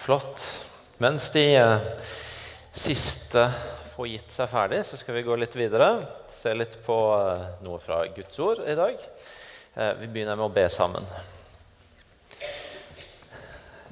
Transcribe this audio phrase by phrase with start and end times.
[0.00, 0.64] Flott.
[0.96, 1.80] Mens de eh,
[2.72, 3.42] siste
[3.92, 5.90] får gitt seg ferdig, så skal vi gå litt videre.
[6.32, 8.96] Se litt på eh, noe fra Guds ord i dag.
[9.76, 11.04] Eh, vi begynner med å be sammen.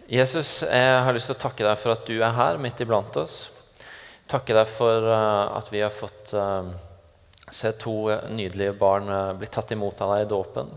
[0.09, 3.21] Jesus, jeg har lyst til å takke deg for at du er her midt iblant
[3.21, 3.51] oss.
[4.33, 6.33] Takke deg for at vi har fått
[7.53, 7.99] se to
[8.33, 10.73] nydelige barn bli tatt imot av deg i dåpen.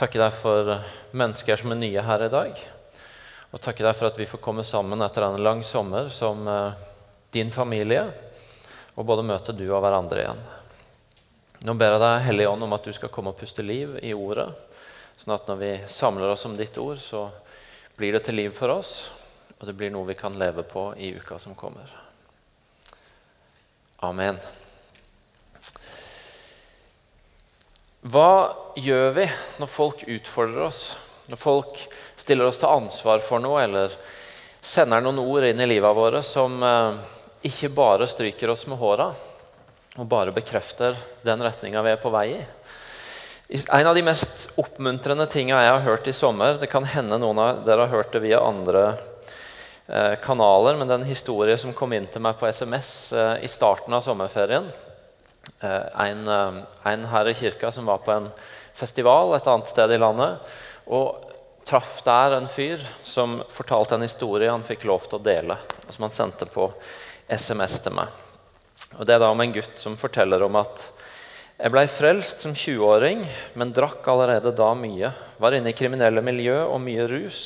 [0.00, 0.78] Takke deg for
[1.12, 2.70] mennesker som er nye her i dag.
[3.52, 6.46] Og takke deg for at vi får komme sammen etter en lang sommer som
[7.32, 8.06] din familie,
[8.96, 10.42] og både møte du og hverandre igjen.
[11.62, 14.10] Nå ber jeg deg, Hellige Ånd, om at du skal komme og puste liv i
[14.16, 14.48] ordet,
[15.20, 17.28] sånn at når vi samler oss om ditt ord, så
[17.96, 19.12] blir det til liv for oss,
[19.60, 21.92] og det blir noe vi kan leve på i uka som kommer.
[24.02, 24.40] Amen.
[28.02, 29.28] Hva gjør vi
[29.62, 30.80] når folk utfordrer oss?
[31.30, 31.78] Når folk
[32.22, 33.94] stiller oss til ansvar for noe, eller
[34.62, 36.98] sender noen ord inn i livet våre som eh,
[37.50, 39.10] ikke bare stryker oss med håra,
[39.98, 42.42] og bare bekrefter den retninga vi er på vei i?
[43.52, 47.36] En av de mest oppmuntrende tinga jeg har hørt i sommer Det kan hende noen
[47.42, 48.84] av dere har hørt det via andre
[49.90, 53.34] eh, kanaler, men det er en historie som kom inn til meg på SMS eh,
[53.44, 54.70] i starten av sommerferien.
[55.62, 58.28] En, en, her i kirka som var på en
[58.78, 60.38] festival et annet sted i landet,
[60.86, 61.31] og
[61.68, 65.94] traff der en fyr som fortalte en historie han fikk lov til å dele, og
[65.94, 66.68] som han sendte på
[67.28, 68.10] SMS til meg.
[68.98, 70.90] Og Det er da om en gutt som forteller om at
[71.62, 73.22] jeg blei frelst som 20-åring,
[73.54, 75.12] men drakk allerede da mye.
[75.38, 77.42] Var inne i kriminelle miljø og mye rus.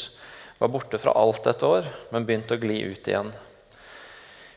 [0.56, 3.34] Var borte fra alt et år, men begynte å gli ut igjen.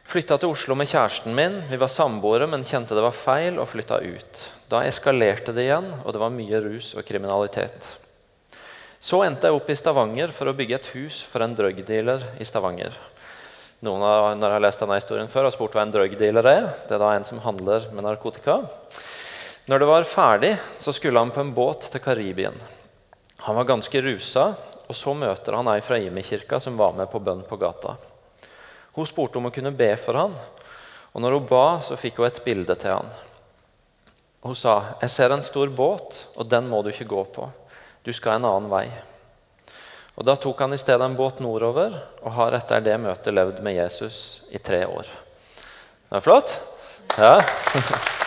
[0.10, 1.60] Flytta til Oslo med kjæresten min.
[1.68, 4.46] Vi var samboere, men kjente det var feil og flytta ut.
[4.72, 7.92] Da eskalerte det igjen, og det var mye rus og kriminalitet.
[9.00, 12.48] Så endte jeg opp i Stavanger for å bygge et hus for en drugdealer i
[12.48, 12.92] Stavanger.
[13.88, 16.66] Noen av, når jeg har lest denne historien før, har spurt hva en drugdealer er.
[16.90, 18.58] Det er da en som handler med narkotika.
[19.72, 20.52] Når det var ferdig,
[20.84, 22.58] så skulle han på en båt til Karibien.
[23.46, 24.50] Han var ganske rusa,
[24.90, 27.96] og så møter han ei fra Imi-kirka som var med på bønn på gata.
[28.98, 30.36] Hun spurte om hun kunne be for han,
[31.14, 33.08] og når hun ba, så fikk hun et bilde til han.
[34.44, 37.50] Hun sa, 'Jeg ser en stor båt, og den må du ikke gå på.
[38.04, 38.92] Du skal en annen vei.'
[40.20, 43.62] Og Da tok han i stedet en båt nordover og har etter det møtet levd
[43.64, 45.08] med Jesus i tre år.
[46.10, 46.60] Det er flott?
[47.16, 47.40] Ja.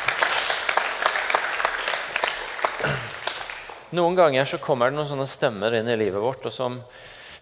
[3.93, 6.81] Noen ganger så kommer det noen sånne stemmer inn i livet vårt og som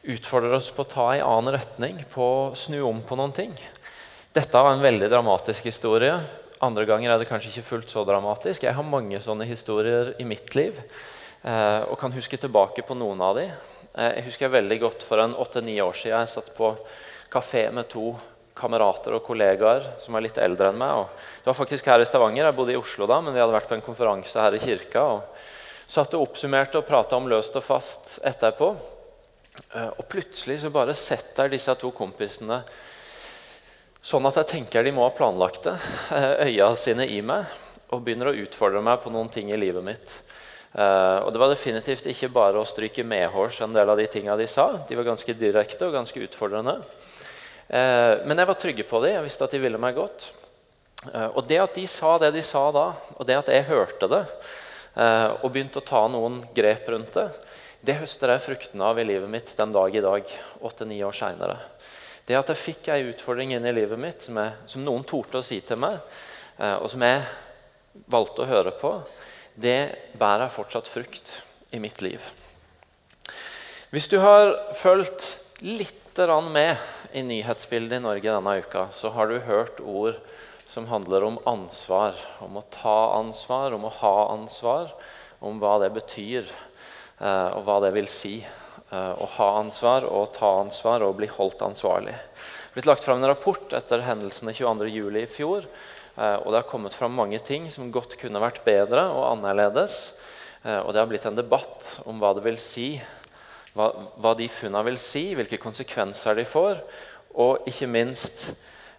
[0.03, 3.55] utfordrer oss på å ta en annen retning, på å snu om på noen ting.
[4.35, 6.17] Dette var en veldig dramatisk historie.
[6.59, 8.67] Andre ganger er det kanskje ikke fullt så dramatisk.
[8.67, 10.75] Jeg har mange sånne historier i mitt liv
[11.41, 13.53] og kan huske tilbake på noen av dem.
[13.95, 16.75] Eh, jeg husker veldig godt for en åtte-ni år siden jeg satt på
[17.31, 18.13] kafé med to
[18.61, 21.03] kamerater og kollegaer som er litt eldre enn meg.
[21.03, 22.47] Og det var faktisk her i Stavanger.
[22.47, 25.03] Jeg bodde i Oslo da, men vi hadde vært på en konferanse her i kirka.
[25.17, 28.71] og Satt og oppsummerte og prata om løst og fast etterpå.
[29.75, 32.63] Eh, og plutselig så bare setter disse to kompisene
[34.01, 35.75] sånn at jeg tenker de må ha planlagt det,
[36.15, 37.51] eh, øya sine i meg,
[37.91, 40.15] og begynner å utfordre meg på noen ting i livet mitt.
[40.71, 44.37] Uh, og Det var definitivt ikke bare å stryke medhårs en del av de tinga
[44.39, 44.69] de sa.
[44.87, 46.77] De var ganske direkte og ganske utfordrende.
[47.67, 49.17] Uh, men jeg var trygge på dem.
[49.17, 50.29] Jeg visste at de ville meg godt.
[51.09, 52.87] Uh, og det at de sa det de sa da,
[53.17, 54.25] og det at jeg hørte det,
[54.91, 57.29] og begynte å ta noen grep rundt det.
[57.87, 60.33] Det høster jeg fruktene av i livet mitt den dag i dag,
[60.67, 61.55] åtte-ni år seinere.
[62.27, 65.39] Det at jeg fikk ei utfordring inn i livet mitt som, jeg, som noen torde
[65.39, 66.03] å si til meg,
[66.59, 67.23] og som jeg
[68.11, 68.93] valgte å høre på,
[69.61, 71.41] det bærer fortsatt frukt
[71.71, 72.21] i mitt liv.
[73.91, 75.27] Hvis du har fulgt
[75.61, 76.77] litt med
[77.17, 80.19] i nyhetsbildet i Norge denne uka, så har du hørt ord
[80.69, 82.15] som handler om ansvar.
[82.39, 84.93] Om å ta ansvar, om å ha ansvar.
[85.41, 86.51] Om hva det betyr,
[87.19, 88.45] eh, og hva det vil si.
[88.91, 92.15] Eh, å ha ansvar og ta ansvar og bli holdt ansvarlig.
[92.15, 95.23] Det er blitt lagt fram en rapport etter hendelsene 22.07.
[95.23, 95.67] i fjor.
[96.21, 100.03] Eh, og det har kommet fram mange ting som godt kunne vært bedre og annerledes.
[100.61, 102.99] Og det har blitt en debatt om hva det vil si,
[103.73, 103.87] hva,
[104.21, 106.83] hva de funnene vil si, hvilke konsekvenser de får,
[107.33, 108.51] og ikke minst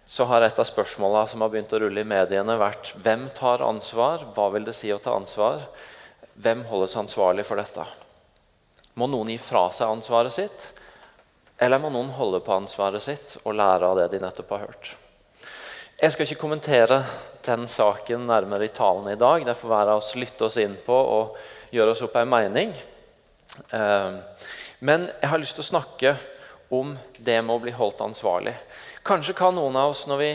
[0.08, 3.62] så har et av spørsmåla som har begynt å rulle i mediene, vært hvem tar
[3.64, 4.26] ansvar?
[4.34, 5.68] Hva vil det si å ta ansvar?
[6.34, 7.86] Hvem holdes ansvarlig for dette?
[8.98, 10.66] Må noen gi fra seg ansvaret sitt?
[11.62, 14.96] Eller må noen holde på ansvaret sitt og lære av det de nettopp har hørt?
[16.02, 16.96] Jeg skal ikke kommentere
[17.46, 19.44] den saken nærmere i talen i dag.
[19.46, 21.36] Det får være oss lytte oss inn på og
[21.70, 22.72] gjøre oss opp en mening.
[23.70, 24.16] Eh,
[24.82, 26.16] men jeg har lyst til å snakke
[26.74, 28.56] om det med å bli holdt ansvarlig.
[29.06, 30.30] Kanskje kan noen av oss, når vi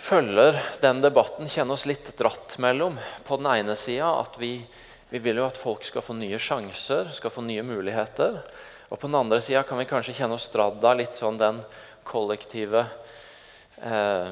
[0.00, 2.96] følger den debatten, kjenne oss litt dratt mellom.
[3.28, 4.54] På den ene sida at vi,
[5.12, 8.40] vi, vil jo at folk skal få nye sjanser, skal få nye muligheter.
[8.88, 11.60] Og på den andre sida kan vi kanskje kjenne oss dratt av litt sånn den
[12.08, 12.86] kollektive
[13.82, 14.30] eh,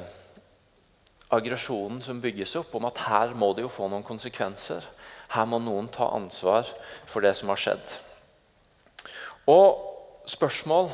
[1.28, 4.84] aggresjonen som bygges opp, om at her må det jo få noen konsekvenser.
[5.34, 6.68] Her må noen ta ansvar
[7.10, 7.96] for det som har skjedd.
[9.50, 9.82] Og
[10.30, 10.90] spørsmål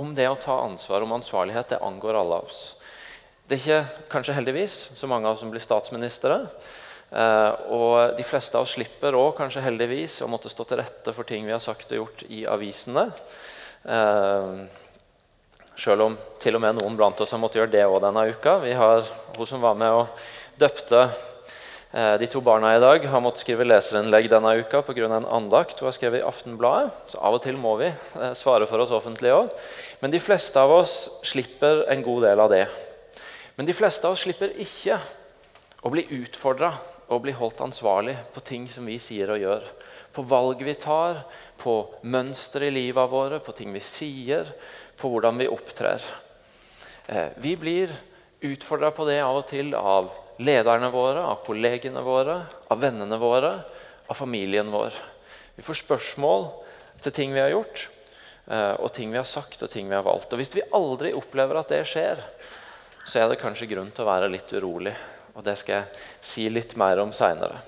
[0.00, 2.60] om det å ta ansvar om ansvarlighet, det angår alle av oss.
[3.48, 6.36] Det er ikke kanskje heldigvis så mange av oss som blir statsministre.
[7.10, 11.14] Eh, og de fleste av oss slipper òg kanskje heldigvis å måtte stå til rette
[11.16, 13.08] for ting vi har sagt og gjort i avisene.
[13.82, 14.60] Eh,
[15.80, 18.58] selv om til og med noen blant oss har måttet gjøre det òg denne uka.
[18.60, 19.04] Vi har
[19.36, 20.08] Hun som var med og
[20.60, 21.00] døpte
[21.94, 25.06] eh, de to barna i dag, har måttet skrive leserinnlegg denne uka pga.
[25.06, 26.90] en andakt hun har skrevet i Aftenbladet.
[27.08, 29.48] Så av og til må vi eh, svare for oss offentlig òg.
[30.02, 32.66] Men de fleste av oss slipper en god del av det.
[33.56, 34.98] Men de fleste av oss slipper ikke
[35.80, 36.74] å bli utfordra
[37.08, 39.64] og bli holdt ansvarlig på ting som vi sier og gjør.
[40.12, 41.22] På valg vi tar,
[41.60, 44.48] på mønster i livet våre, på ting vi sier,
[45.00, 46.04] på hvordan vi opptrer.
[47.06, 47.92] Eh, vi blir
[48.40, 50.10] utfordra på det av og til av
[50.40, 52.36] lederne våre, av kollegene våre,
[52.70, 53.54] av vennene våre,
[54.06, 54.94] av familien vår.
[55.56, 56.46] Vi får spørsmål
[57.04, 57.88] til ting vi har gjort,
[58.46, 60.32] eh, og ting vi har sagt og ting vi har valgt.
[60.32, 62.22] Og Hvis vi aldri opplever at det skjer,
[63.06, 64.94] så er det kanskje grunn til å være litt urolig.
[65.34, 67.60] Og Det skal jeg si litt mer om seinere.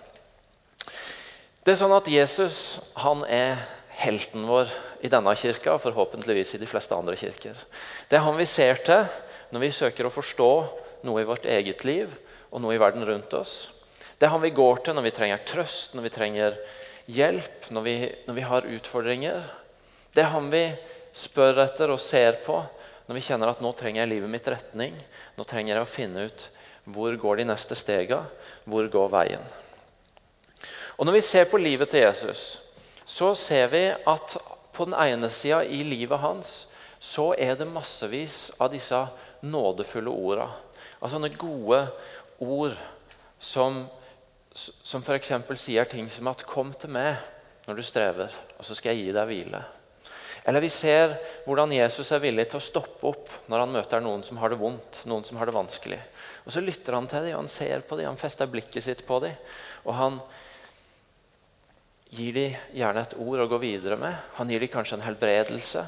[1.63, 3.61] Det er sånn at Jesus han er
[4.03, 4.71] helten vår
[5.05, 7.59] i denne kirka og forhåpentligvis i de fleste andre kirker.
[8.09, 9.07] Det er han vi ser til
[9.53, 10.51] når vi søker å forstå
[11.07, 12.11] noe i vårt eget liv
[12.51, 13.71] og noe i verden rundt oss.
[14.19, 16.59] Det er han vi går til når vi trenger trøst, når vi trenger
[17.11, 17.97] hjelp, når vi,
[18.29, 19.47] når vi har utfordringer.
[20.15, 20.67] Det er han vi
[21.17, 22.61] spør etter og ser på
[23.09, 24.95] når vi kjenner at nå trenger jeg livet mitt retning.
[25.37, 26.49] Nå trenger jeg å finne ut
[26.93, 28.25] hvor går de neste stega,
[28.67, 29.43] hvor går veien.
[30.99, 32.61] Og Når vi ser på livet til Jesus,
[33.05, 34.37] så ser vi at
[34.73, 36.53] på den ene sida i livet hans
[37.03, 38.99] så er det massevis av disse
[39.43, 40.47] nådefulle orda.
[41.01, 41.81] Altså sånne gode
[42.43, 42.77] ord
[43.43, 43.83] som,
[44.55, 45.33] som f.eks.
[45.59, 47.17] sier ting som at 'Kom til meg
[47.67, 49.65] når du strever, og så skal jeg gi deg hvile'.
[50.45, 51.17] Eller vi ser
[51.47, 54.59] hvordan Jesus er villig til å stoppe opp når han møter noen som har det
[54.59, 56.01] vondt, noen som har det vanskelig.
[56.47, 59.07] Og Så lytter han til dem, og han ser på dem, han fester blikket sitt
[59.07, 59.37] på dem.
[59.87, 60.19] Og han
[62.13, 64.15] gir de gjerne et ord å gå videre med.
[64.37, 65.85] Han gir de kanskje en helbredelse.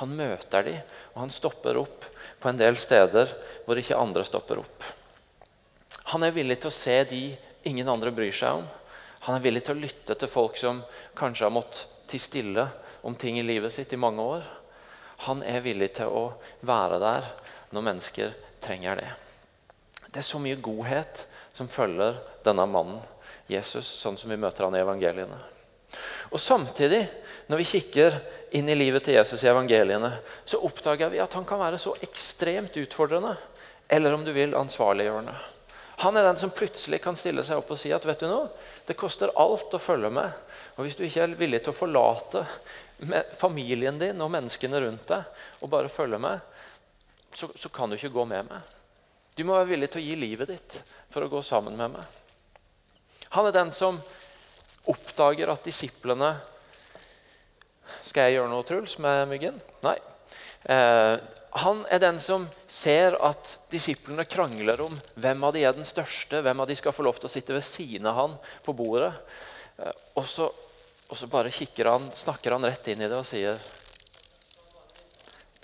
[0.00, 0.74] Han møter de,
[1.14, 2.06] og han stopper opp
[2.42, 3.30] på en del steder
[3.66, 4.86] hvor ikke andre stopper opp.
[6.14, 7.22] Han er villig til å se de
[7.68, 8.66] ingen andre bryr seg om.
[9.26, 10.82] Han er villig til å lytte til folk som
[11.18, 12.64] kanskje har måttet tie stille
[13.06, 14.46] om ting i livet sitt i mange år.
[15.26, 16.24] Han er villig til å
[16.66, 17.28] være der
[17.74, 18.34] når mennesker
[18.64, 19.10] trenger det.
[20.08, 23.02] Det er så mye godhet som følger denne mannen
[23.50, 25.38] Jesus, sånn som vi møter han i evangeliene.
[26.32, 27.04] Og Samtidig,
[27.48, 28.18] når vi kikker
[28.56, 30.10] inn i livet til Jesus i evangeliene,
[30.44, 33.36] så oppdager vi at han kan være så ekstremt utfordrende,
[33.88, 35.36] eller om du vil, ansvarliggjørende.
[35.98, 38.52] Han er den som plutselig kan stille seg opp og si at vet du noe,
[38.86, 40.30] det koster alt å følge med.
[40.76, 42.44] Og Hvis du ikke er villig til å forlate
[43.40, 46.38] familien din og menneskene rundt deg og bare følge med,
[47.34, 48.76] så, så kan du ikke gå med meg.
[49.34, 50.78] Du må være villig til å gi livet ditt
[51.10, 52.14] for å gå sammen med meg.
[53.34, 53.98] Han er den som
[54.88, 56.34] oppdager at disiplene
[58.08, 59.58] Skal jeg gjøre noe, Truls, med myggen?
[59.84, 59.98] Nei.
[60.64, 61.16] Eh,
[61.60, 66.40] han er den som ser at disiplene krangler om hvem av de er den største,
[66.44, 69.12] hvem av de skal få lov til å sitte ved siden av han på bordet.
[69.78, 70.48] Eh, og så,
[71.08, 73.60] og så bare han, snakker han rett inn i det og sier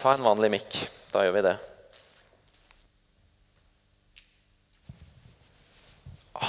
[0.04, 0.75] Ta en vanlig mikk.
[1.14, 1.54] Da gjør vi det.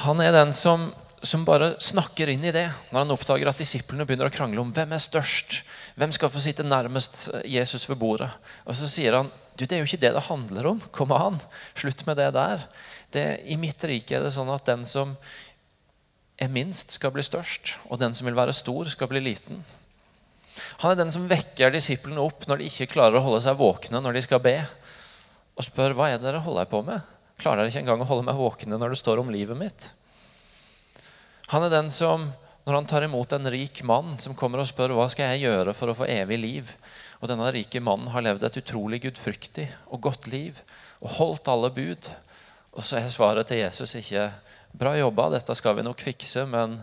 [0.03, 0.89] Han er den som
[1.27, 4.73] som bare snakker inn i det når han oppdager at disiplene begynner å krangle om
[4.75, 5.61] hvem er størst.
[5.97, 8.29] Hvem skal få sitte nærmest Jesus ved bordet?
[8.65, 10.81] Og Så sier han du, det er jo ikke det det handler om.
[10.91, 11.37] Kom an,
[11.79, 12.65] slutt med det der.
[13.15, 15.13] Det, I mitt rike er det sånn at den som
[16.35, 17.77] er minst, skal bli størst.
[17.87, 19.63] Og den som vil være stor, skal bli liten.
[20.83, 24.03] Han er den som vekker disiplene opp når de ikke klarer å holde seg våkne
[24.03, 24.57] når de skal be.
[25.55, 26.99] Og spør hva er det dere holder på med.
[27.39, 29.93] Klarer dere ikke engang å holde meg våkne når det står om livet mitt?
[31.51, 32.31] Han er den som,
[32.65, 35.75] når han tar imot en rik mann som kommer og spør hva skal jeg gjøre
[35.77, 36.71] for å få evig liv,
[37.21, 40.61] og denne rike mannen har levd et utrolig gudfryktig og godt liv
[41.03, 42.09] og holdt alle bud,
[42.75, 44.31] og så er svaret til Jesus ikke
[44.75, 46.81] 'bra jobba, dette skal vi nok fikse', men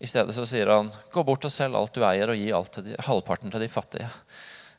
[0.00, 2.84] i stedet så sier han 'gå bort og selg alt du eier, og gi til
[2.84, 4.10] de, halvparten til de fattige'.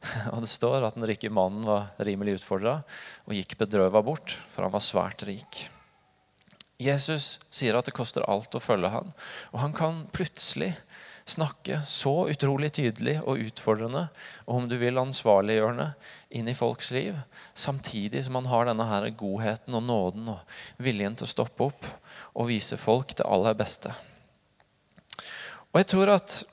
[0.33, 2.83] Og det står at den rike mannen var rimelig utfordra
[3.25, 5.74] og gikk bedrøva bort, for han var svært rik.
[6.81, 9.13] Jesus sier at det koster alt å følge han,
[9.53, 10.73] og han kan plutselig
[11.25, 14.03] snakke så utrolig tydelig og utfordrende
[14.45, 15.87] og om du vil ansvarliggjørende
[16.37, 17.15] inn i folks liv,
[17.57, 21.87] samtidig som han har denne her godheten og nåden og viljen til å stoppe opp
[22.35, 23.93] og vise folk det aller beste.
[25.73, 26.43] Og jeg tror at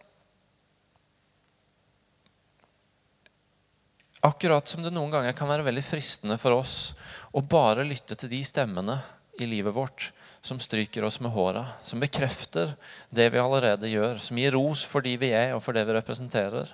[4.22, 6.92] Akkurat som det noen ganger kan være veldig fristende for oss
[7.34, 8.94] å bare lytte til de stemmene
[9.40, 10.10] i livet vårt
[10.42, 12.74] som stryker oss med håra, som bekrefter
[13.10, 15.94] det vi allerede gjør, som gir ros for de vi er og for det vi
[15.96, 16.72] representerer,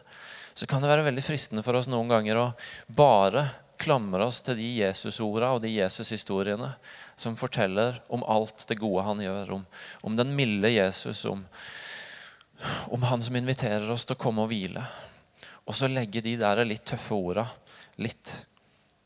[0.54, 2.46] så kan det være veldig fristende for oss noen ganger å
[2.88, 3.44] bare
[3.78, 6.72] klamre oss til de Jesusorda og de Jesus-historiene
[7.14, 9.68] som forteller om alt det gode han gjør, om,
[10.02, 11.44] om den milde Jesus, om,
[12.90, 14.82] om han som inviterer oss til å komme og hvile.
[15.68, 17.46] Og så legge de der litt tøffe orda
[18.02, 18.34] litt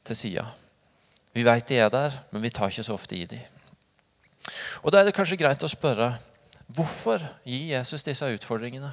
[0.07, 0.47] til sida.
[1.33, 3.41] Vi veit de er der, men vi tar ikke så ofte i de.
[4.83, 6.17] Og Da er det kanskje greit å spørre
[6.73, 8.93] hvorfor gir Jesus disse utfordringene?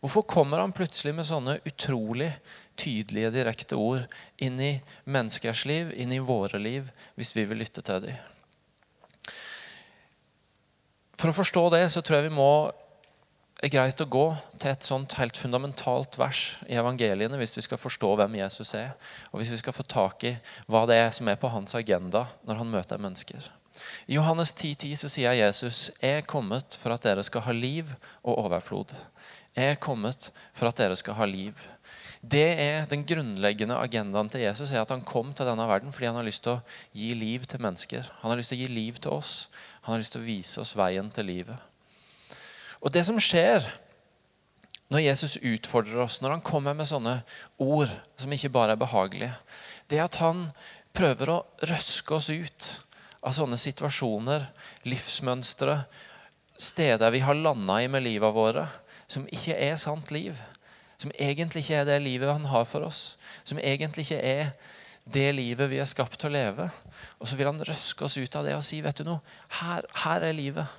[0.00, 2.30] Hvorfor kommer han plutselig med sånne utrolig
[2.76, 4.04] tydelige, direkte ord
[4.38, 4.72] inn i
[5.04, 8.18] menneskers liv, inn i våre liv, hvis vi vil lytte til dem?
[11.16, 12.50] For å forstå det så tror jeg vi må
[13.64, 14.24] er greit å gå
[14.60, 18.90] til et sånt helt fundamentalt vers i evangeliene hvis vi skal forstå hvem Jesus er,
[19.32, 20.34] og hvis vi skal få tak i
[20.68, 23.48] hva det er som er på hans agenda når han møter mennesker.
[24.08, 27.54] I Johannes 10,10 10 så sier Jesus jeg er kommet for at dere skal ha
[27.56, 28.94] liv og overflod.
[29.56, 31.60] Jeg er kommet for at dere skal ha liv.
[32.20, 36.08] Det er Den grunnleggende agendaen til Jesus er at han kom til denne verden fordi
[36.10, 38.08] han har lyst til å gi liv til mennesker.
[38.20, 39.48] Han har lyst til å gi liv til oss.
[39.84, 41.75] Han har lyst til å vise oss veien til livet.
[42.82, 43.66] Og det som skjer
[44.92, 47.18] når Jesus utfordrer oss, når han kommer med sånne
[47.58, 47.90] ord
[48.20, 49.34] som ikke bare er behagelige,
[49.90, 50.48] det er at han
[50.96, 52.68] prøver å røske oss ut
[53.26, 54.46] av sånne situasjoner,
[54.86, 55.80] livsmønstre,
[56.56, 58.66] steder vi har landa i med livet våre,
[59.10, 60.38] som ikke er sant liv.
[60.96, 63.16] Som egentlig ikke er det livet han har for oss.
[63.44, 64.54] Som egentlig ikke er
[65.04, 66.70] det livet vi er skapt til å leve.
[67.20, 69.20] Og så vil han røske oss ut av det og si vet du noe,
[69.60, 70.78] her, her er livet.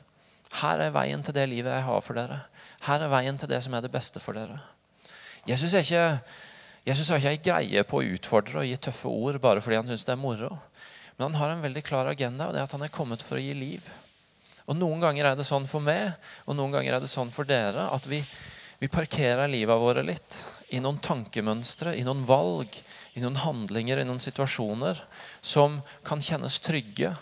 [0.61, 2.41] Her er veien til det livet jeg har for dere.
[2.87, 4.59] Her er veien til det som er det beste for dere.
[5.47, 6.19] Jesus, er ikke,
[6.87, 9.91] Jesus har ikke ei greie på å utfordre og gi tøffe ord bare fordi han
[9.91, 10.51] syns det er moro.
[11.17, 13.39] Men han har en veldig klar agenda, og det er at han er kommet for
[13.39, 13.87] å gi liv.
[14.67, 16.11] Og Noen ganger er det sånn for meg,
[16.45, 18.19] og noen ganger er det sånn for dere, at vi,
[18.81, 20.41] vi parkerer livet våre litt
[20.75, 22.75] i noen tankemønstre, i noen valg,
[23.15, 24.99] i noen handlinger, i noen situasjoner
[25.39, 27.13] som kan kjennes trygge,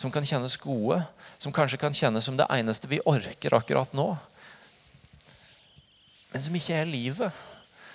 [0.00, 1.02] som kan kjennes gode,
[1.44, 4.14] som kanskje kan kjennes som det eneste vi orker akkurat nå.
[6.32, 7.42] Men som ikke er livet.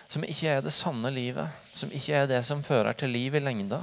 [0.10, 1.50] Som ikke er det sanne livet.
[1.74, 3.82] Som ikke er det som fører til liv i lengda.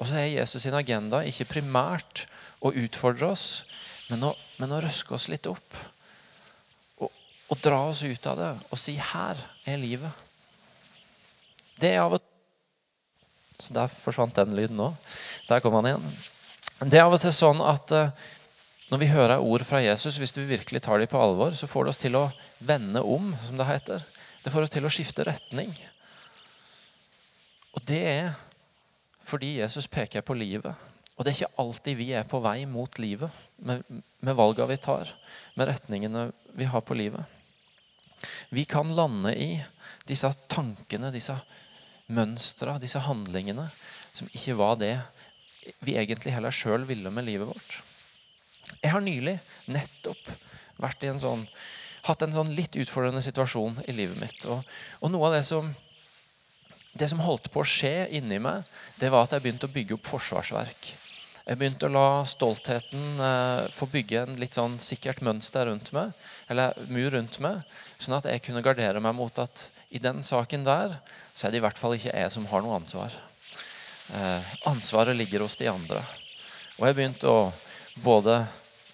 [0.00, 2.24] Og så er Jesus sin agenda ikke primært
[2.60, 3.46] å utfordre oss,
[4.10, 5.76] men å, men å røske oss litt opp.
[6.98, 9.38] Og, og, dra oss ut av det og si 'her
[9.68, 10.26] er livet'.
[11.80, 12.26] Det er av og
[13.60, 14.94] Så der forsvant den lyden òg.
[15.48, 16.12] Der kom han igjen.
[16.80, 18.08] Det er av og til sånn at uh,
[18.90, 21.86] når vi hører ord fra Jesus, hvis vi virkelig tar dem på alvor, så får
[21.86, 22.24] det oss til å
[22.66, 24.06] vende om, som det heter.
[24.42, 25.70] Det får oss til å skifte retning.
[27.76, 28.32] Og det er
[29.30, 30.74] fordi Jesus peker på livet.
[31.14, 33.30] Og det er ikke alltid vi er på vei mot livet
[33.62, 33.84] med,
[34.24, 35.12] med valga vi tar,
[35.54, 37.22] med retningene vi har på livet.
[38.50, 39.52] Vi kan lande i
[40.08, 41.36] disse tankene, disse
[42.10, 43.68] mønstra, disse handlingene
[44.16, 44.96] som ikke var det
[45.84, 47.78] vi egentlig heller sjøl ville med livet vårt.
[48.78, 49.36] Jeg har nylig
[49.70, 50.30] nettopp
[50.80, 51.44] vært i en sånn,
[52.06, 54.46] hatt en sånn litt utfordrende situasjon i livet mitt.
[54.48, 54.64] Og,
[55.00, 55.68] og noe av det som,
[56.96, 58.64] det som holdt på å skje inni meg,
[59.00, 60.94] det var at jeg begynte å bygge opp forsvarsverk.
[61.50, 66.12] Jeg begynte å la stoltheten eh, få bygge en litt sånn sikkert mønster rundt meg,
[66.52, 67.64] eller mur rundt meg,
[67.98, 70.94] sånn at jeg kunne gardere meg mot at i den saken der
[71.34, 73.16] så er det i hvert fall ikke jeg som har noe ansvar.
[74.14, 76.04] Eh, ansvaret ligger hos de andre.
[76.78, 77.50] Og jeg begynte å
[78.04, 78.44] både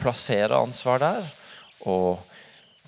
[0.01, 1.29] plassere ansvar der
[1.87, 2.23] og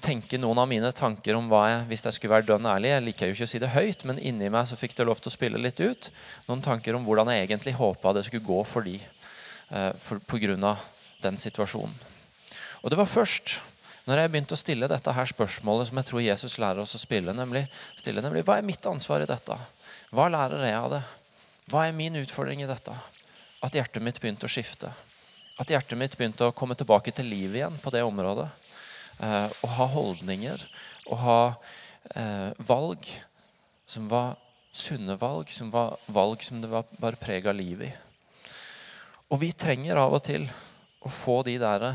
[0.02, 2.92] tenke noen av mine tanker om hva jeg hvis jeg skulle være dønn ærlig.
[2.92, 5.22] Jeg liker jo ikke å si det høyt, men inni meg så fikk det lov
[5.22, 6.10] til å spille litt ut.
[6.48, 10.40] Noen tanker om hvordan jeg egentlig håpa det skulle gå for de eh, for, på
[10.44, 10.84] grunn av
[11.24, 11.96] den situasjonen.
[12.82, 13.58] Og det var først
[14.08, 17.02] når jeg begynte å stille dette her spørsmålet som jeg tror Jesus lærer oss å
[17.02, 17.66] spille, nemlig,
[17.98, 19.58] stille, nemlig hva er mitt ansvar i dette?
[20.14, 21.02] Hva lærer jeg av det?
[21.68, 22.94] Hva er min utfordring i dette?
[23.60, 24.88] At hjertet mitt begynte å skifte.
[25.58, 28.46] At hjertet mitt begynte å komme tilbake til liv igjen på det området.
[29.18, 30.62] Eh, og ha holdninger
[31.08, 31.40] og ha
[32.14, 33.08] eh, valg
[33.88, 34.36] som var
[34.70, 37.96] sunne valg, som var valg som det var bare preg av livet i.
[39.28, 40.46] Og vi trenger av og til
[41.04, 41.88] å få de der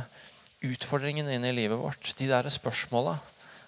[0.64, 2.12] utfordringene inn i livet vårt.
[2.20, 3.16] De der spørsmåla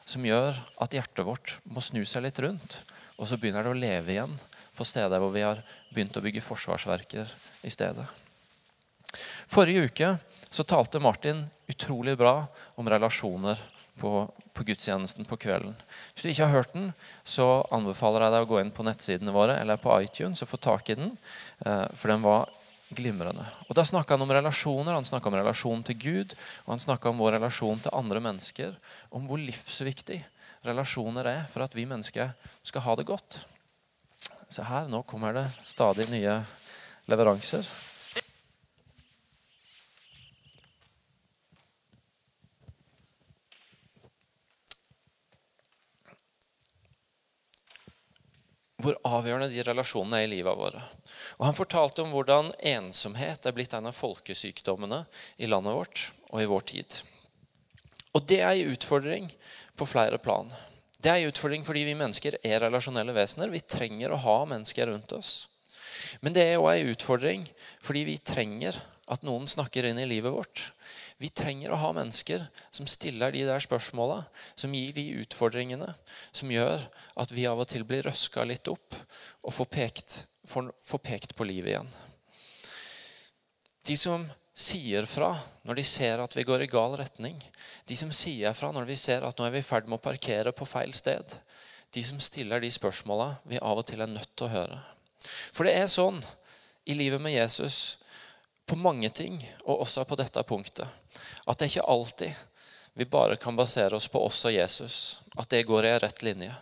[0.06, 2.82] som gjør at hjertet vårt må snu seg litt rundt.
[3.16, 4.36] Og så begynner det å leve igjen
[4.76, 7.32] på steder hvor vi har begynt å bygge forsvarsverker
[7.66, 8.06] i stedet.
[9.48, 10.12] Forrige uke
[10.50, 13.60] så talte Martin utrolig bra om relasjoner
[14.00, 15.76] på, på, gudstjenesten på kvelden.
[16.14, 16.92] Hvis du ikke har hørt den,
[17.24, 20.60] så anbefaler jeg deg å gå inn på nettsidene våre eller på iTunes og få
[20.62, 21.16] tak i den.
[21.66, 22.52] Eh, for den var
[22.96, 23.46] glimrende.
[23.70, 26.36] Og Da snakka han om relasjoner, han snakka om relasjonen til Gud
[26.66, 28.76] og han snakka om vår relasjon til andre mennesker.
[29.12, 30.22] Om hvor livsviktig
[30.66, 32.34] relasjoner er for at vi mennesker
[32.64, 33.42] skal ha det godt.
[34.50, 36.40] Se her, nå kommer det stadig nye
[37.10, 37.66] leveranser.
[48.86, 50.84] Hvor avgjørende de relasjonene er i livet våre.
[51.40, 55.04] Og Han fortalte om hvordan ensomhet er blitt en av folkesykdommene
[55.42, 57.02] i landet vårt og i vår tid.
[58.16, 59.28] Og Det er en utfordring
[59.76, 60.52] på flere plan.
[61.02, 63.52] Det er en utfordring fordi vi mennesker er relasjonelle vesener.
[63.52, 65.34] Vi trenger å ha mennesker rundt oss.
[66.22, 67.48] Men det er òg en utfordring
[67.84, 68.78] fordi vi trenger
[69.12, 70.72] at noen snakker inn i livet vårt.
[71.22, 72.44] Vi trenger å ha mennesker
[72.74, 74.24] som stiller de der spørsmåla,
[74.58, 75.94] som gir de utfordringene,
[76.36, 76.82] som gjør
[77.16, 78.98] at vi av og til blir røska litt opp
[79.46, 80.18] og får pekt,
[80.50, 81.94] får, får pekt på livet igjen.
[83.86, 85.34] De som sier fra
[85.68, 87.38] når de ser at vi går i gal retning.
[87.86, 90.06] De som sier fra når vi ser at nå er vi i ferd med å
[90.06, 91.38] parkere på feil sted.
[91.94, 94.80] De som stiller de spørsmåla vi av og til er nødt til å høre.
[95.54, 96.20] For det er sånn
[96.86, 97.98] i livet med Jesus
[98.66, 100.88] på mange ting, og også på dette punktet.
[101.46, 102.46] At det er ikke alltid
[102.98, 105.20] vi bare kan basere oss på oss og Jesus.
[105.36, 106.54] At det går i en rett linje.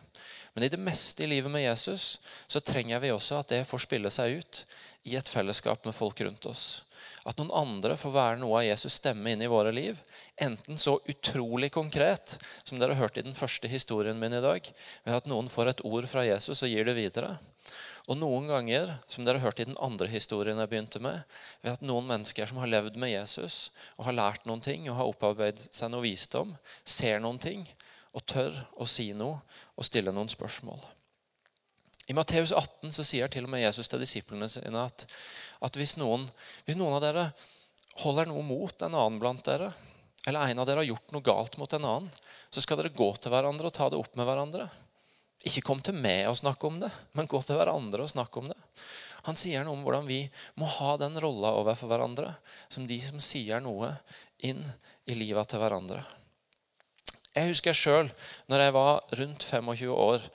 [0.54, 3.86] Men i det meste i livet med Jesus så trenger vi også at det får
[3.86, 4.64] spille seg ut
[5.10, 6.84] i et fellesskap med folk rundt oss.
[7.24, 10.02] At noen andre får være noe av Jesus' stemme inn i våre liv.
[10.42, 14.68] Enten så utrolig konkret, som dere hørte i den første historien min i dag,
[15.06, 17.38] ved at noen får et ord fra Jesus og gir det videre.
[18.12, 21.22] Og noen ganger, som dere har hørt i den andre historien jeg begynte med,
[21.64, 24.98] ved at noen mennesker som har levd med Jesus og har lært noen ting og
[24.98, 26.52] har opparbeidet seg noe visdom,
[26.84, 27.64] ser noen ting
[28.12, 29.40] og tør å si noe
[29.78, 30.84] og stille noen spørsmål.
[32.12, 35.08] I Matteus 18 så sier til og med Jesus til disiplene sine at,
[35.64, 36.28] at hvis, noen,
[36.68, 37.30] hvis noen av dere
[38.04, 39.72] holder noe mot en annen blant dere,
[40.28, 42.12] eller en av dere har gjort noe galt mot en annen,
[42.52, 44.68] så skal dere gå til hverandre og ta det opp med hverandre.
[45.44, 48.52] Ikke kom til meg og snakk om det, men gå til hverandre og snakk om
[48.52, 48.60] det.
[49.28, 50.22] Han sier noe om hvordan vi
[50.60, 52.34] må ha den rolla overfor hverandre
[52.72, 53.94] som de som sier noe
[54.44, 54.62] inn
[55.08, 56.04] i livet til hverandre.
[57.34, 58.12] Jeg husker sjøl
[58.52, 60.26] når jeg var rundt 25 år.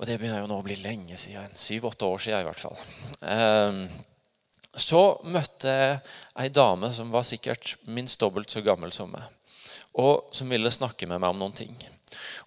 [0.00, 1.52] Og det begynner jo nå å bli lenge siden.
[1.56, 2.78] Syv-åtte år siden i hvert fall.
[3.28, 3.82] Ehm,
[4.72, 5.98] så møtte jeg
[6.40, 9.24] ei dame som var sikkert minst dobbelt så gammel som meg.
[10.00, 11.74] Og som ville snakke med meg om noen ting.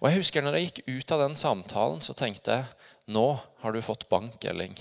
[0.00, 3.26] Og jeg husker når jeg gikk ut av den samtalen, så tenkte jeg nå
[3.60, 4.76] har du fått bank, Elling.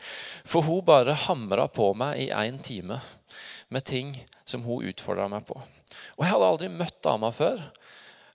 [0.50, 3.00] For hun bare hamra på meg i én time
[3.68, 4.14] med ting
[4.46, 5.58] som hun utfordra meg på.
[6.18, 7.62] Og jeg hadde aldri møtt dama før.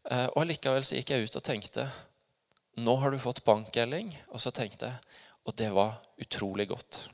[0.09, 1.87] Eh, og likevel så gikk jeg ut og tenkte
[2.79, 4.11] nå har du fått bank, Elling.
[4.31, 7.07] Og så tenkte jeg og det var utrolig godt.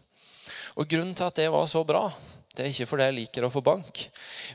[0.76, 2.10] Og Grunnen til at det var så bra,
[2.56, 4.06] det er ikke fordi jeg liker å få bank,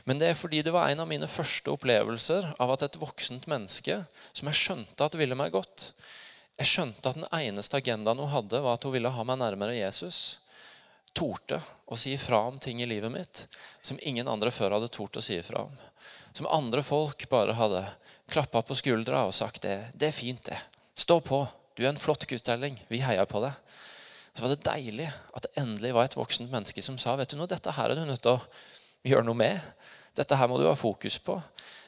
[0.09, 3.47] men det er fordi det var en av mine første opplevelser av at et voksent
[3.51, 5.91] menneske som jeg skjønte at ville meg godt
[6.59, 9.73] Jeg skjønte at den eneste agendaen hun hadde, var at hun ville ha meg nærmere
[9.73, 10.37] Jesus.
[11.17, 11.57] Torde
[11.89, 13.45] å si ifra om ting i livet mitt
[13.81, 15.73] som ingen andre før hadde tort å si ifra om.
[16.37, 17.81] Som andre folk bare hadde
[18.29, 20.59] klappa på skuldra og sagt det, det er fint, det.
[20.93, 21.41] Stå på.
[21.73, 22.77] Du er en flott guttelling.
[22.91, 23.57] Vi heier på deg
[24.43, 27.49] var det deilig at det endelig var et voksent menneske som sa vet du noe,
[27.49, 28.43] dette her er du nødt til å
[29.07, 29.59] gjøre noe med.
[30.17, 31.37] Dette her må du ha fokus på.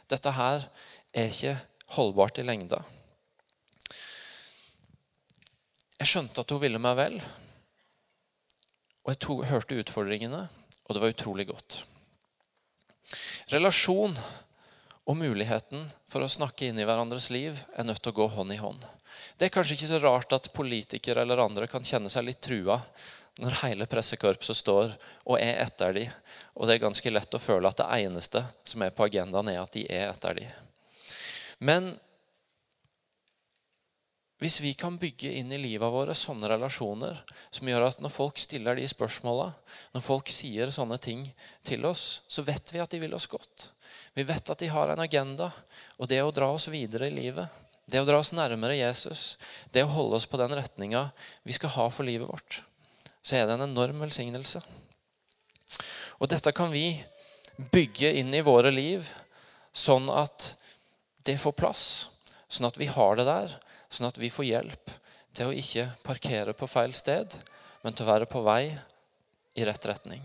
[0.09, 0.65] Dette her
[1.13, 1.55] er ikke
[1.95, 2.81] holdbart i lengda.
[5.99, 7.17] Jeg skjønte at hun ville meg vel,
[9.03, 10.41] og jeg tog, hørte utfordringene,
[10.83, 11.83] og det var utrolig godt.
[13.53, 14.15] Relasjon
[15.03, 18.55] og muligheten for å snakke inn i hverandres liv er nødt til å gå hånd
[18.55, 18.85] i hånd.
[19.37, 22.79] Det er kanskje ikke så rart at politikere eller andre kan kjenne seg litt trua
[23.41, 24.93] når hele pressekorpset står
[25.25, 26.05] og er etter de,
[26.53, 29.61] og det er ganske lett å føle at det eneste som er på agendaen, er
[29.63, 30.47] at de er etter de.
[31.63, 31.95] Men
[34.43, 38.41] hvis vi kan bygge inn i livet våre sånne relasjoner som gjør at når folk
[38.41, 39.49] stiller de spørsmåla,
[39.95, 41.23] når folk sier sånne ting
[41.65, 43.72] til oss, så vet vi at de vil oss godt.
[44.13, 45.49] Vi vet at de har en agenda,
[45.97, 49.35] og det å dra oss videre i livet det å dra oss nærmere Jesus,
[49.75, 51.09] det å holde oss på den retninga
[51.43, 52.61] vi skal ha for livet vårt,
[53.23, 54.61] så er det en enorm velsignelse.
[56.21, 56.95] Og dette kan vi
[57.73, 59.07] bygge inn i våre liv
[59.75, 60.53] sånn at
[61.27, 61.85] det får plass.
[62.47, 63.57] Sånn at vi har det der.
[63.91, 64.93] Sånn at vi får hjelp
[65.35, 67.35] til å ikke parkere på feil sted,
[67.83, 68.71] men til å være på vei
[69.57, 70.23] i rett retning.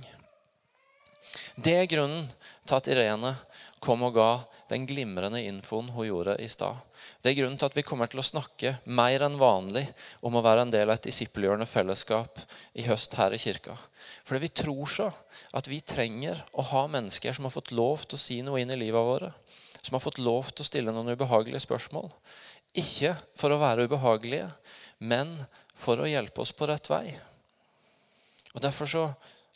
[1.58, 2.28] Det er grunnen
[2.68, 3.34] til at Irene
[3.82, 4.30] kom og ga
[4.70, 6.76] den glimrende infoen hun gjorde i stad.
[7.22, 9.86] Det er grunnen til at vi kommer til å snakke mer enn vanlig
[10.26, 12.40] om å være en del av et disippelgjørende fellesskap
[12.78, 13.76] i høst her i kirka.
[14.26, 15.08] Fordi vi tror så
[15.56, 18.74] at vi trenger å ha mennesker som har fått lov til å si noe inn
[18.74, 19.32] i livet våre.
[19.80, 22.10] Som har fått lov til å stille noen ubehagelige spørsmål.
[22.76, 24.50] Ikke for å være ubehagelige,
[24.98, 25.32] men
[25.78, 27.14] for å hjelpe oss på rett vei.
[28.54, 29.04] Og Derfor så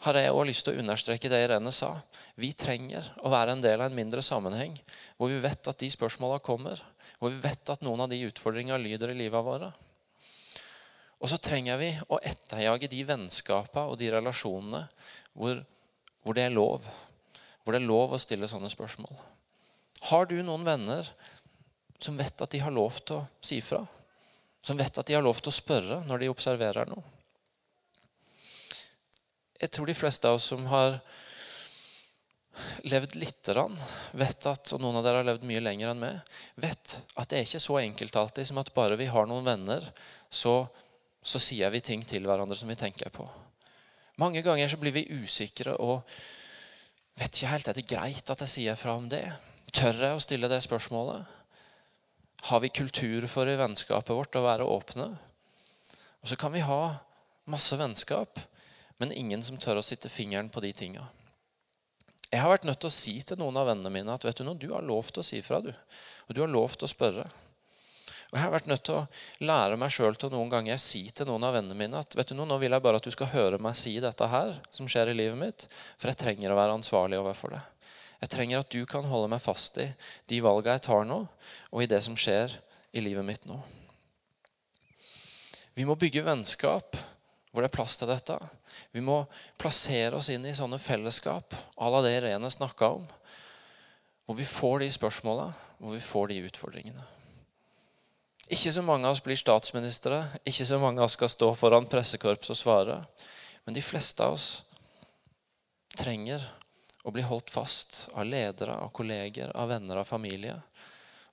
[0.03, 1.93] har jeg også lyst til å understreke det Irene sa.
[2.35, 4.75] Vi trenger å være en del av en mindre sammenheng
[5.17, 6.81] hvor vi vet at de spørsmåla kommer.
[7.21, 9.71] Hvor vi vet at noen av de utfordringene lyder i livet våre.
[11.23, 14.83] Og så trenger vi å etterjage de vennskapa og de relasjonene
[15.37, 15.63] hvor,
[16.25, 16.89] hvor, det er lov.
[17.63, 19.15] Hvor det er lov å stille sånne spørsmål.
[20.11, 21.07] Har du noen venner
[22.03, 23.85] som vet at de har lov til å si fra?
[24.67, 27.07] Som vet at de har lov til å spørre når de observerer noe?
[29.63, 30.97] Jeg tror de fleste av oss som har
[32.85, 33.77] levd lite grann,
[34.19, 37.39] vet at, og noen av dere har levd mye lenger enn meg, vet at det
[37.39, 39.87] er ikke så enkelt alltid som at bare vi har noen venner,
[40.29, 40.67] så,
[41.23, 43.29] så sier vi ting til hverandre som vi tenker på.
[44.21, 46.03] Mange ganger så blir vi usikre og
[47.19, 49.25] vet ikke helt er det greit at jeg sier fra om det.
[49.73, 51.23] Tør jeg å stille det spørsmålet?
[52.51, 55.13] Har vi kultur for i vennskapet vårt å være åpne?
[56.23, 56.83] Og så kan vi ha
[57.51, 58.43] masse vennskap
[59.03, 61.03] men ingen som tør å sitte fingeren på de tinga.
[62.31, 64.47] Jeg har vært nødt til å si til noen av vennene mine at vet du
[64.47, 65.59] noe, du har lov til å si fra.
[65.61, 65.73] du.
[66.29, 67.25] Og du har lov til å spørre.
[68.31, 69.07] Og Jeg har vært nødt til å
[69.43, 72.39] lære meg sjøl til noen ganger si til noen av vennene mine at vet du
[72.39, 75.11] noe, nå vil jeg bare at du skal høre meg si dette her, som skjer
[75.11, 75.67] i livet mitt,
[75.99, 77.61] for jeg trenger å være ansvarlig overfor det.
[78.23, 79.91] Jeg trenger at du kan holde meg fast i
[80.31, 81.25] de valgene jeg tar nå,
[81.75, 82.55] og i det som skjer
[82.95, 83.59] i livet mitt nå.
[85.75, 86.97] Vi må bygge vennskap
[87.53, 88.39] hvor det er plass til dette.
[88.97, 89.23] Vi må
[89.61, 93.05] plassere oss inn i sånne fellesskap à la det Irene snakka om.
[94.25, 97.05] Hvor vi får de spørsmåla, hvor vi får de utfordringene.
[98.53, 101.89] Ikke så mange av oss blir statsministre, ikke så mange av oss skal stå foran
[101.89, 102.99] pressekorps og svare.
[103.67, 104.49] Men de fleste av oss
[105.97, 106.43] trenger
[107.05, 110.57] å bli holdt fast av ledere, av kolleger, av venner, av familie.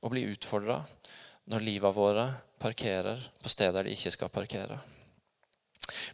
[0.03, 0.81] Og bli utfordra
[1.49, 2.29] når livet våre
[2.59, 4.79] parkerer på steder de ikke skal parkere.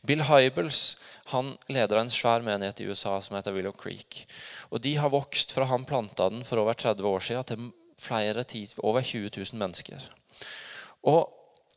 [0.06, 0.98] Bill Hybels
[1.32, 4.24] han leder en svær menighet i USA som heter Willow Creek.
[4.70, 8.46] Og De har vokst fra han planta den for over 30 år siden, til flere
[8.84, 10.10] over 20 000 mennesker.
[11.04, 11.32] Og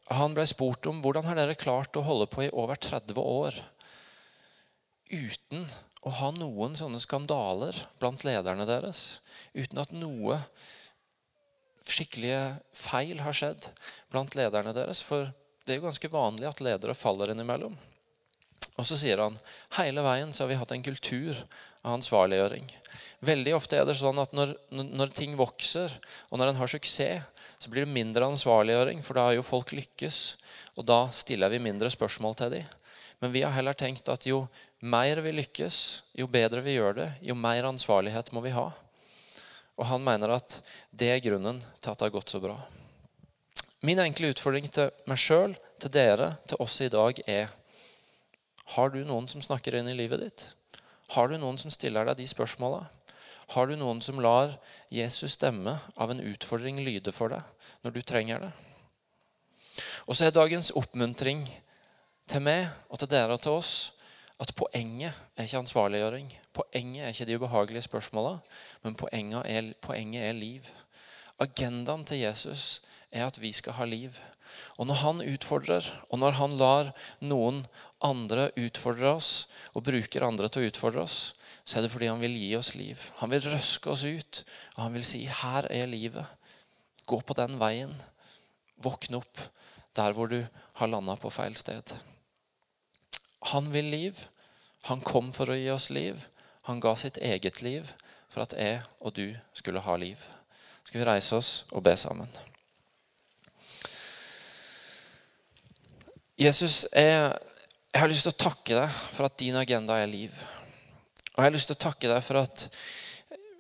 [0.09, 3.59] Han ble spurt om hvordan har dere klart å holde på i over 30 år
[5.13, 5.67] uten
[6.01, 9.21] å ha noen sånne skandaler blant lederne deres.
[9.53, 10.39] Uten at noe
[11.89, 13.71] skikkelige feil har skjedd
[14.13, 15.03] blant lederne deres.
[15.05, 15.29] For
[15.65, 17.77] det er jo ganske vanlig at ledere faller innimellom.
[18.79, 19.37] Og så sier han
[19.79, 21.35] hele veien så har vi hatt en kultur
[21.83, 22.69] av ansvarliggjøring.
[23.27, 25.91] Veldig ofte er det sånn at når, når ting vokser,
[26.31, 27.27] og når en har suksess,
[27.59, 30.21] så blir det mindre ansvarliggjøring, for da har jo folk lykkes.
[30.79, 32.69] Og da stiller vi mindre spørsmål til dem.
[33.19, 34.45] Men vi har heller tenkt at jo
[34.79, 35.79] mer vi lykkes,
[36.15, 38.69] jo bedre vi gjør det, jo mer ansvarlighet må vi ha.
[39.75, 40.61] Og han mener at
[40.95, 42.55] det er grunnen til at det har gått så bra.
[43.83, 47.51] Min enkle utfordring til meg sjøl, til dere, til oss i dag er
[48.75, 50.47] har du noen som snakker inn i livet ditt?
[51.15, 52.83] Har du noen som stiller deg de spørsmåla?
[53.55, 54.59] Har du noen som lar
[54.93, 58.51] Jesus stemme av en utfordring lyde for deg når du trenger det?
[60.05, 61.47] Og så er dagens oppmuntring
[62.29, 63.77] til meg og til dere og til oss
[64.39, 66.29] at poenget er ikke ansvarliggjøring.
[66.55, 68.37] Poenget er ikke de ubehagelige spørsmåla,
[68.85, 70.69] men poenget er, poenget er liv.
[71.41, 74.21] Agendaen til Jesus er at vi skal ha liv.
[74.79, 77.65] Og når han utfordrer, og når han lar noen
[78.05, 79.33] andre utfordre oss,
[79.75, 81.19] og bruker andre til å utfordre oss,
[81.69, 83.01] så er det fordi han vil gi oss liv.
[83.21, 84.43] Han vil røske oss ut,
[84.77, 86.27] og han vil si 'Her er livet'.
[87.07, 87.95] Gå på den veien.
[88.83, 89.39] Våkne opp
[89.97, 91.95] der hvor du har landa på feil sted.
[93.53, 94.29] Han vil liv.
[94.83, 96.29] Han kom for å gi oss liv.
[96.69, 97.93] Han ga sitt eget liv
[98.29, 100.21] for at jeg og du skulle ha liv.
[100.85, 102.29] Skal vi reise oss og be sammen?
[106.39, 107.33] Jesus, jeg,
[107.91, 110.37] jeg, har lyst til å takke deg for at din agenda er liv.
[111.33, 112.69] Og jeg har lyst til å takke deg for at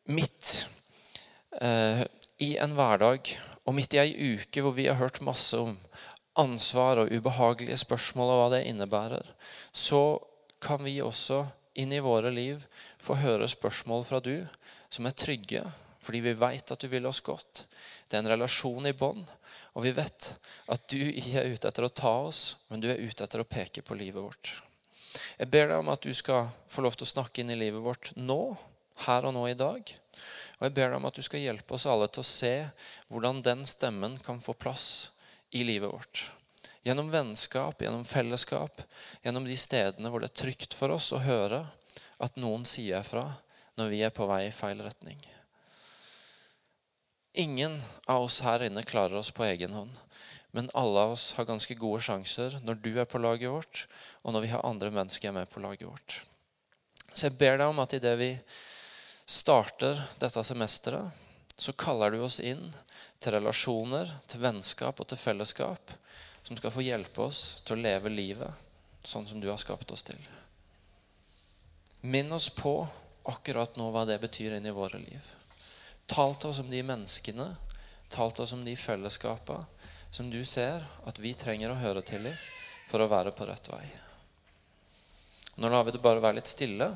[0.07, 0.53] midt
[1.59, 2.05] eh,
[2.38, 3.33] i en hverdag
[3.67, 5.75] Og midt i ei uke hvor vi har hørt masse om
[6.38, 9.27] ansvar og ubehagelige spørsmål og hva det innebærer,
[9.75, 10.23] så
[10.62, 11.43] kan vi også
[11.83, 12.62] inn i våre liv
[13.03, 14.47] få høre spørsmål fra du
[14.88, 15.67] som er trygge,
[16.09, 17.66] fordi vi vet at du vil oss godt.
[18.09, 19.27] Det er en relasjon i bånd,
[19.77, 20.31] og vi vet
[20.73, 23.44] at du ikke er ute etter å ta oss, men du er ute etter å
[23.44, 24.55] peke på livet vårt.
[25.37, 27.85] Jeg ber deg om at du skal få lov til å snakke inn i livet
[27.85, 28.57] vårt nå,
[29.05, 29.85] her og nå i dag.
[30.57, 32.55] Og jeg ber deg om at du skal hjelpe oss alle til å se
[33.12, 34.88] hvordan den stemmen kan få plass
[35.53, 36.25] i livet vårt.
[36.88, 38.81] Gjennom vennskap, gjennom fellesskap,
[39.21, 41.66] gjennom de stedene hvor det er trygt for oss å høre
[42.16, 43.29] at noen sier fra
[43.77, 45.21] når vi er på vei i feil retning.
[47.38, 47.79] Ingen
[48.11, 49.94] av oss her inne klarer oss på egen hånd.
[50.51, 53.85] Men alle av oss har ganske gode sjanser når du er på laget vårt,
[54.24, 56.16] og når vi har andre mennesker med på laget vårt.
[57.12, 58.33] Så jeg ber deg om at idet vi
[59.29, 61.14] starter dette semesteret,
[61.59, 62.72] så kaller du oss inn
[63.22, 65.94] til relasjoner, til vennskap og til fellesskap
[66.42, 68.66] som skal få hjelpe oss til å leve livet
[69.07, 70.18] sånn som du har skapt oss til.
[72.01, 72.81] Minn oss på
[73.29, 75.35] akkurat nå hva det betyr inn i våre liv.
[76.09, 77.51] Tal til oss om de menneskene,
[78.09, 79.66] tal til oss om de fellesskapene
[80.11, 82.35] som du ser at vi trenger å høre til i
[82.88, 83.85] for å være på rett vei.
[85.59, 86.92] Nå lar vi det bare være litt stille,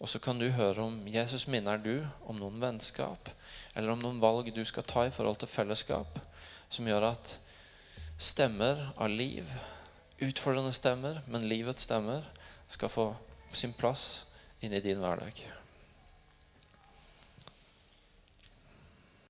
[0.00, 3.28] og så kan du høre om Jesus minner du om noen vennskap
[3.74, 6.18] eller om noen valg du skal ta i forhold til fellesskap,
[6.72, 7.36] som gjør at
[8.20, 9.46] stemmer av liv,
[10.20, 12.26] utfordrende stemmer, men livets stemmer,
[12.70, 13.06] skal få
[13.52, 14.24] sin plass
[14.64, 15.59] inn i din hverdag.